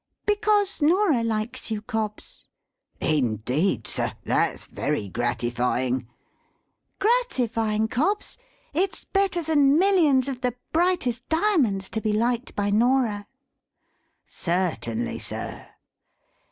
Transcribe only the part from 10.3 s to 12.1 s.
the brightest diamonds to